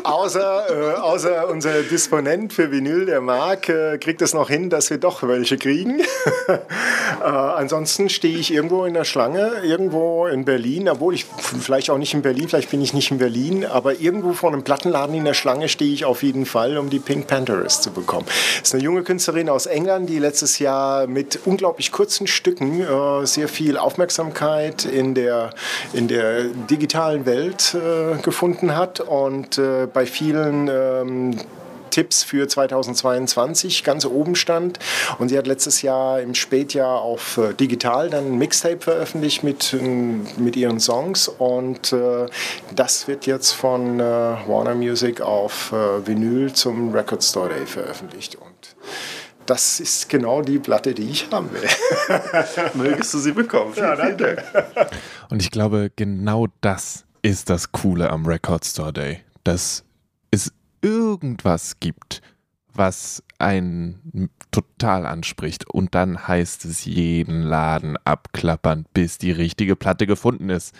[0.05, 4.89] außer, äh, außer unser Disponent für Vinyl, der Marc, äh, kriegt es noch hin, dass
[4.89, 5.99] wir doch welche kriegen.
[6.47, 11.97] äh, ansonsten stehe ich irgendwo in der Schlange, irgendwo in Berlin, obwohl ich vielleicht auch
[11.97, 15.25] nicht in Berlin, vielleicht bin ich nicht in Berlin, aber irgendwo vor einem Plattenladen in
[15.25, 18.25] der Schlange stehe ich auf jeden Fall, um die Pink Panthers zu bekommen.
[18.59, 23.25] Das ist eine junge Künstlerin aus England, die letztes Jahr mit unglaublich kurzen Stücken äh,
[23.25, 25.51] sehr viel Aufmerksamkeit in der,
[25.93, 31.39] in der digitalen Welt äh, gefunden hat und äh, bei vielen ähm,
[31.89, 34.79] Tipps für 2022 ganz oben stand.
[35.17, 39.75] Und sie hat letztes Jahr im Spätjahr auf äh, digital dann ein Mixtape veröffentlicht mit,
[40.38, 41.29] mit ihren Songs.
[41.29, 42.25] Und äh,
[42.75, 48.36] das wird jetzt von äh, Warner Music auf äh, Vinyl zum Record Store Day veröffentlicht.
[48.36, 48.75] Und
[49.45, 51.63] das ist genau die Platte, die ich haben will.
[52.73, 53.73] Mögest du sie bekommen.
[53.73, 54.43] Vielen, ja, vielen Dank.
[55.29, 59.24] Und ich glaube, genau das ist das Coole am Record Store Day.
[59.45, 59.86] Dass
[60.31, 62.21] es irgendwas gibt,
[62.73, 65.69] was einen total anspricht.
[65.69, 70.75] Und dann heißt es jeden Laden abklappern, bis die richtige Platte gefunden ist.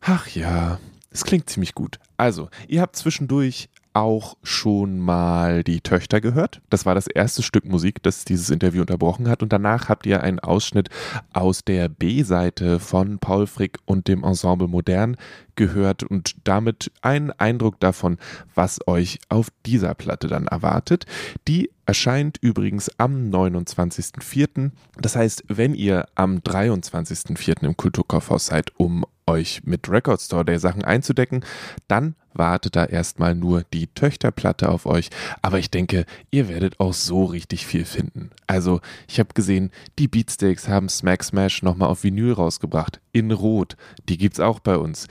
[0.00, 0.78] Ach ja,
[1.10, 1.98] es klingt ziemlich gut.
[2.16, 6.60] Also, ihr habt zwischendurch auch schon mal die Töchter gehört.
[6.70, 9.42] Das war das erste Stück Musik, das dieses Interview unterbrochen hat.
[9.42, 10.88] Und danach habt ihr einen Ausschnitt
[11.32, 15.16] aus der B-Seite von Paul Frick und dem Ensemble Modern
[15.58, 18.16] gehört und damit einen Eindruck davon,
[18.54, 21.04] was euch auf dieser Platte dann erwartet.
[21.46, 24.70] Die erscheint übrigens am 29.04.
[24.96, 27.64] Das heißt, wenn ihr am 23.04.
[27.64, 31.44] im Kulturkaufhaus seid, um euch mit Record Store Day Sachen einzudecken,
[31.86, 35.10] dann wartet da erstmal nur die Töchterplatte auf euch.
[35.42, 38.30] Aber ich denke, ihr werdet auch so richtig viel finden.
[38.46, 43.00] Also, ich habe gesehen, die Beatsteaks haben Smack Smash nochmal auf Vinyl rausgebracht.
[43.12, 43.76] In Rot.
[44.08, 45.08] Die gibt's auch bei uns.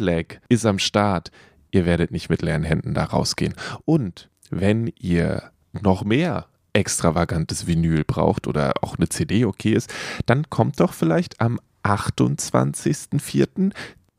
[0.00, 1.30] Leg ist am Start.
[1.70, 3.54] Ihr werdet nicht mit leeren Händen da rausgehen.
[3.84, 9.92] Und wenn ihr noch mehr extravagantes Vinyl braucht oder auch eine CD okay ist,
[10.26, 13.72] dann kommt doch vielleicht am 28.04.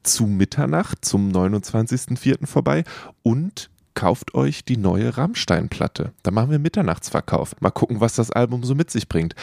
[0.03, 2.47] zu Mitternacht zum 29.04.
[2.47, 2.83] vorbei
[3.23, 6.13] und kauft euch die neue Rammstein-Platte.
[6.23, 7.59] Da machen wir Mitternachtsverkauf.
[7.59, 9.33] Mal gucken, was das Album so mit sich bringt.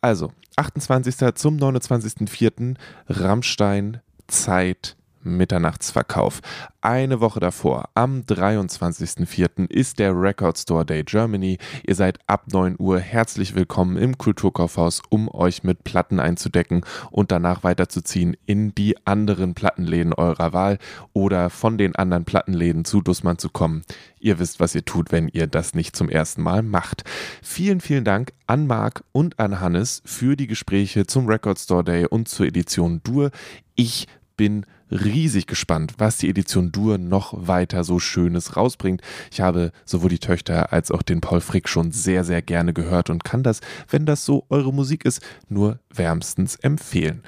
[0.00, 1.34] Also, 28.
[1.34, 2.76] zum 29.04.
[3.08, 6.40] Rammstein Zeit Mitternachtsverkauf.
[6.80, 9.70] Eine Woche davor, am 23.04.
[9.70, 11.58] ist der Record Store Day Germany.
[11.86, 17.32] Ihr seid ab 9 Uhr herzlich willkommen im Kulturkaufhaus, um euch mit Platten einzudecken und
[17.32, 20.78] danach weiterzuziehen in die anderen Plattenläden eurer Wahl
[21.14, 23.82] oder von den anderen Plattenläden zu Dussmann zu kommen.
[24.20, 27.04] Ihr wisst, was ihr tut, wenn ihr das nicht zum ersten Mal macht.
[27.42, 32.06] Vielen, vielen Dank an Marc und an Hannes für die Gespräche zum Record Store Day
[32.06, 33.30] und zur Edition Dur.
[33.74, 34.06] Ich
[34.36, 39.02] bin riesig gespannt, was die Edition Dur noch weiter so Schönes rausbringt.
[39.30, 43.10] Ich habe sowohl die Töchter als auch den Paul Frick schon sehr, sehr gerne gehört
[43.10, 47.22] und kann das, wenn das so eure Musik ist, nur wärmstens empfehlen.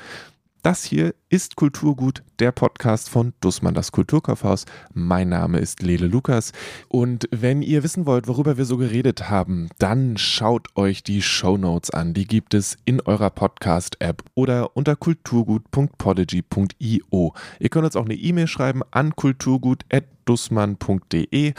[0.66, 4.64] Das hier ist Kulturgut, der Podcast von Dussmann das Kulturkaufhaus.
[4.92, 6.50] Mein Name ist Lele Lukas
[6.88, 11.56] und wenn ihr wissen wollt, worüber wir so geredet haben, dann schaut euch die Show
[11.56, 12.14] Notes an.
[12.14, 17.34] Die gibt es in eurer Podcast-App oder unter kulturgut.podigy.io.
[17.60, 21.54] Ihr könnt uns auch eine E-Mail schreiben an kulturgut.dussmann.de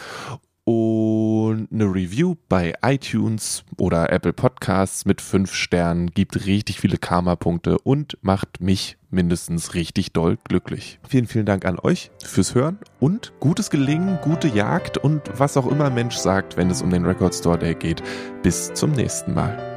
[0.67, 7.77] und eine Review bei iTunes oder Apple Podcasts mit fünf Sternen gibt richtig viele Karma-Punkte
[7.79, 10.99] und macht mich mindestens richtig doll glücklich.
[11.07, 15.71] Vielen, vielen Dank an euch fürs Hören und gutes Gelingen, gute Jagd und was auch
[15.71, 18.03] immer Mensch sagt, wenn es um den Record Store Day geht.
[18.43, 19.76] Bis zum nächsten Mal.